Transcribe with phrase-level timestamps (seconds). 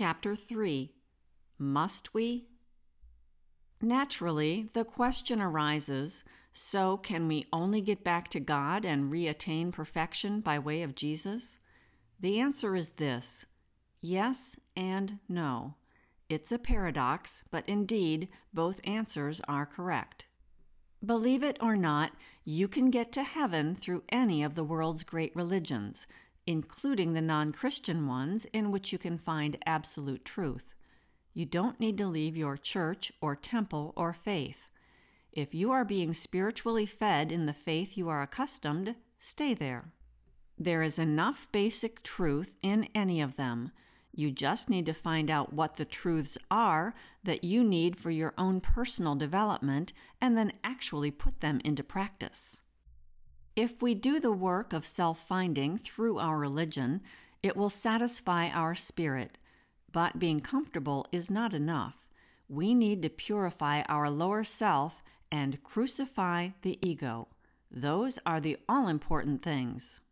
[0.00, 0.92] Chapter 3
[1.58, 2.46] Must we?
[3.82, 10.40] Naturally, the question arises so can we only get back to God and reattain perfection
[10.40, 11.58] by way of Jesus?
[12.20, 13.46] The answer is this
[14.00, 15.74] yes and no.
[16.28, 20.26] It's a paradox, but indeed, both answers are correct.
[21.04, 22.12] Believe it or not,
[22.44, 26.06] you can get to heaven through any of the world's great religions,
[26.48, 30.74] including the non Christian ones in which you can find absolute truth.
[31.34, 34.66] You don't need to leave your church or temple or faith.
[35.30, 39.92] If you are being spiritually fed in the faith you are accustomed, stay there.
[40.56, 43.70] There is enough basic truth in any of them.
[44.14, 46.94] You just need to find out what the truths are
[47.24, 52.62] that you need for your own personal development and then actually put them into practice.
[53.58, 57.00] If we do the work of self finding through our religion,
[57.42, 59.36] it will satisfy our spirit.
[59.90, 62.08] But being comfortable is not enough.
[62.48, 67.26] We need to purify our lower self and crucify the ego.
[67.68, 70.02] Those are the all important things.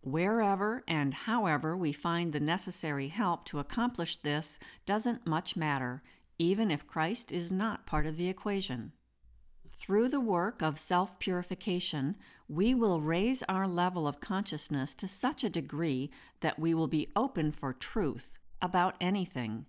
[0.00, 6.02] Wherever and however we find the necessary help to accomplish this doesn't much matter,
[6.38, 8.92] even if Christ is not part of the equation.
[9.84, 12.16] Through the work of self purification,
[12.48, 16.10] we will raise our level of consciousness to such a degree
[16.40, 19.66] that we will be open for truth about anything,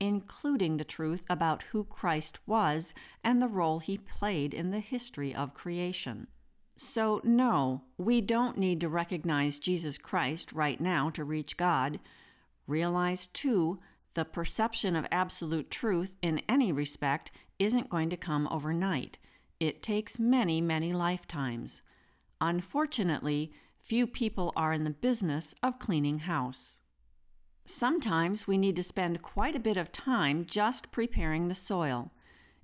[0.00, 5.34] including the truth about who Christ was and the role he played in the history
[5.34, 6.28] of creation.
[6.78, 12.00] So, no, we don't need to recognize Jesus Christ right now to reach God.
[12.66, 13.78] Realize, too,
[14.14, 19.18] the perception of absolute truth in any respect isn't going to come overnight.
[19.60, 21.82] It takes many, many lifetimes.
[22.40, 26.80] Unfortunately, few people are in the business of cleaning house.
[27.66, 32.10] Sometimes we need to spend quite a bit of time just preparing the soil.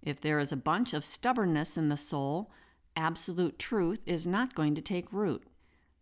[0.03, 2.50] If there is a bunch of stubbornness in the soul,
[2.97, 5.44] absolute truth is not going to take root.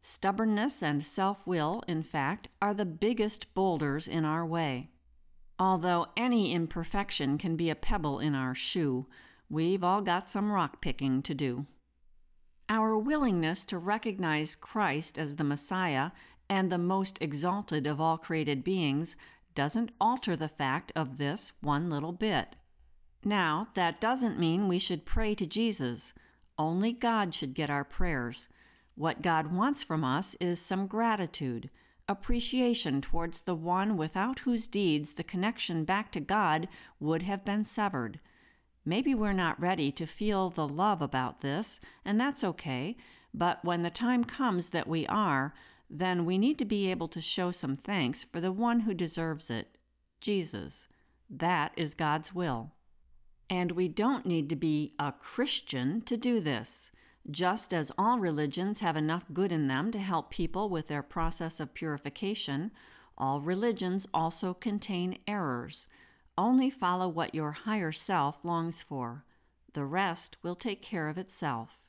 [0.01, 4.91] Stubbornness and self will, in fact, are the biggest boulders in our way.
[5.59, 9.07] Although any imperfection can be a pebble in our shoe,
[9.55, 11.65] we've all got some rock picking to do.
[12.69, 16.11] Our willingness to recognize Christ as the Messiah
[16.51, 19.15] and the most exalted of all created beings
[19.55, 22.57] doesn't alter the fact of this one little bit.
[23.25, 26.13] Now, that doesn't mean we should pray to Jesus.
[26.59, 28.49] Only God should get our prayers.
[28.97, 31.71] What God wants from us is some gratitude,
[32.09, 36.67] appreciation towards the one without whose deeds the connection back to God
[36.99, 38.19] would have been severed.
[38.85, 42.97] Maybe we're not ready to feel the love about this, and that's okay,
[43.33, 45.55] but when the time comes that we are,
[45.89, 49.51] then we need to be able to show some thanks for the one who deserves
[49.51, 49.79] it
[50.21, 50.89] Jesus.
[51.29, 52.73] That is God's will.
[53.51, 56.91] And we don't need to be a Christian to do this.
[57.31, 61.61] Just as all religions have enough good in them to help people with their process
[61.61, 62.71] of purification,
[63.17, 65.87] all religions also contain errors.
[66.37, 69.25] Only follow what your higher self longs for.
[69.73, 71.87] The rest will take care of itself.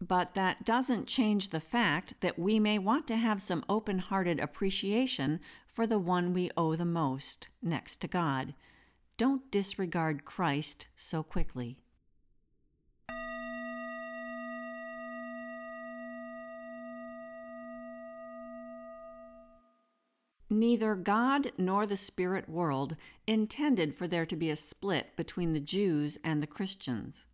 [0.00, 4.38] But that doesn't change the fact that we may want to have some open hearted
[4.38, 8.54] appreciation for the one we owe the most, next to God.
[9.16, 11.78] Don't disregard Christ so quickly.
[20.50, 22.96] Neither God nor the spirit world
[23.26, 27.24] intended for there to be a split between the Jews and the Christians.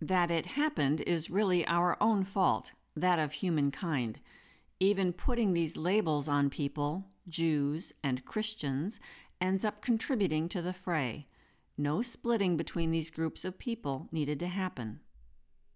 [0.00, 4.20] That it happened is really our own fault, that of humankind.
[4.78, 9.00] Even putting these labels on people, Jews and Christians,
[9.40, 11.26] ends up contributing to the fray.
[11.78, 15.00] No splitting between these groups of people needed to happen.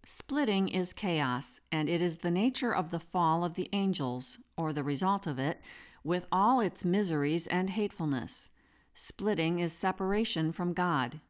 [0.05, 4.73] Splitting is chaos, and it is the nature of the fall of the angels, or
[4.73, 5.61] the result of it,
[6.05, 8.51] with all its miseries and hatefulness.
[8.95, 11.21] Splitting is separation from God.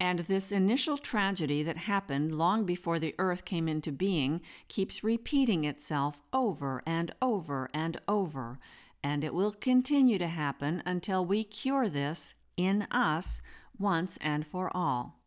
[0.00, 5.62] And this initial tragedy that happened long before the earth came into being keeps repeating
[5.62, 8.58] itself over and over and over,
[9.04, 13.42] and it will continue to happen until we cure this in us
[13.78, 15.20] once and for all.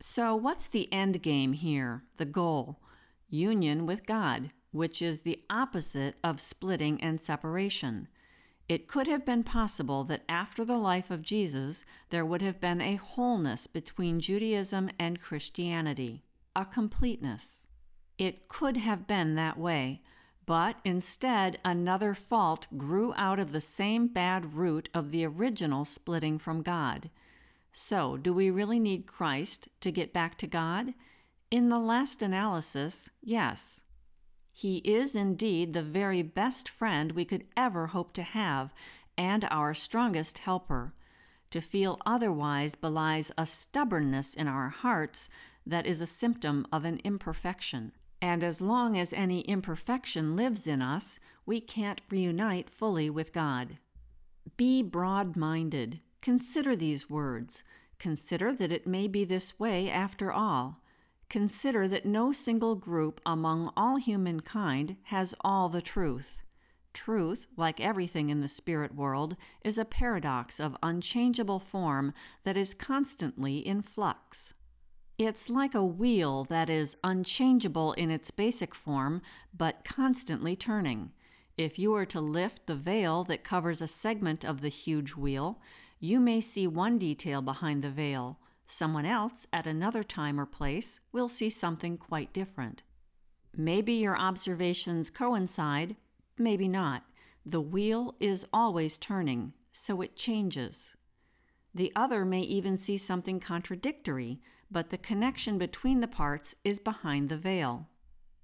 [0.00, 2.80] So, what's the end game here, the goal?
[3.28, 8.08] Union with God, which is the opposite of splitting and separation.
[8.68, 12.80] It could have been possible that after the life of Jesus, there would have been
[12.80, 16.24] a wholeness between Judaism and Christianity,
[16.56, 17.66] a completeness.
[18.16, 20.00] It could have been that way,
[20.46, 26.38] But instead, another fault grew out of the same bad root of the original splitting
[26.38, 27.10] from God.
[27.72, 30.94] So, do we really need Christ to get back to God?
[31.50, 33.80] In the last analysis, yes.
[34.56, 38.72] He is indeed the very best friend we could ever hope to have,
[39.18, 40.94] and our strongest helper.
[41.50, 45.28] To feel otherwise belies a stubbornness in our hearts
[45.66, 47.92] that is a symptom of an imperfection.
[48.22, 53.78] And as long as any imperfection lives in us, we can't reunite fully with God.
[54.56, 55.98] Be broad minded.
[56.22, 57.64] Consider these words.
[57.98, 60.80] Consider that it may be this way after all.
[61.28, 66.42] Consider that no single group among all humankind has all the truth.
[66.92, 72.72] Truth, like everything in the spirit world, is a paradox of unchangeable form that is
[72.72, 74.54] constantly in flux.
[75.18, 79.22] It's like a wheel that is unchangeable in its basic form,
[79.56, 81.12] but constantly turning.
[81.56, 85.60] If you were to lift the veil that covers a segment of the huge wheel,
[86.00, 88.38] you may see one detail behind the veil.
[88.66, 92.82] Someone else, at another time or place, will see something quite different.
[93.56, 95.96] Maybe your observations coincide,
[96.38, 97.04] Maybe not.
[97.46, 100.96] The wheel is always turning, so it changes.
[101.74, 104.40] The other may even see something contradictory,
[104.70, 107.88] but the connection between the parts is behind the veil.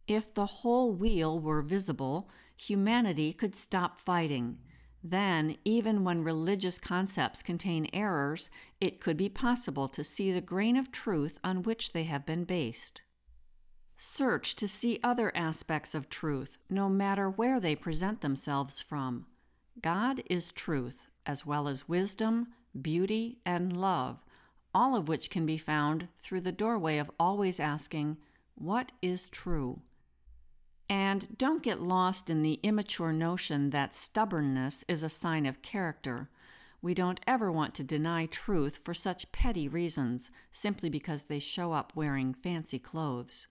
[0.06, 4.58] If the whole wheel were visible, humanity could stop fighting.
[5.02, 8.50] Then, even when religious concepts contain errors,
[8.80, 12.44] it could be possible to see the grain of truth on which they have been
[12.44, 13.02] based.
[13.96, 19.26] Search to see other aspects of truth, no matter where they present themselves from.
[19.80, 22.48] God is truth, as well as wisdom,
[22.80, 24.24] beauty, and love,
[24.74, 28.18] all of which can be found through the doorway of always asking,
[28.54, 29.80] What is true?
[30.90, 36.28] And don't get lost in the immature notion that stubbornness is a sign of character.
[36.82, 41.72] We don't ever want to deny truth for such petty reasons, simply because they show
[41.72, 43.46] up wearing fancy clothes.